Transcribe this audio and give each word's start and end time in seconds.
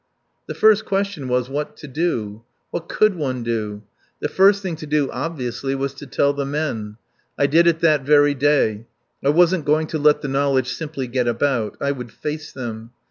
The 0.47 0.55
first 0.55 0.83
question 0.85 1.27
was, 1.27 1.47
what 1.47 1.77
to 1.77 1.87
do? 1.87 2.41
What 2.71 2.89
could 2.89 3.13
one 3.15 3.43
do? 3.43 3.83
The 4.19 4.29
first 4.29 4.63
thing 4.63 4.75
to 4.77 4.87
do 4.87 5.11
obviously 5.11 5.75
was 5.75 5.93
to 5.93 6.07
tell 6.07 6.33
the 6.33 6.43
men. 6.43 6.97
I 7.37 7.45
did 7.45 7.67
it 7.67 7.81
that 7.81 8.01
very 8.01 8.33
day. 8.33 8.87
I 9.23 9.29
wasn't 9.29 9.63
going 9.63 9.85
to 9.89 9.99
let 9.99 10.23
the 10.23 10.27
knowledge 10.27 10.69
simply 10.73 11.05
get 11.05 11.27
about. 11.27 11.77
I 11.79 11.91
would 11.91 12.11
face 12.11 12.51
them. 12.51 12.89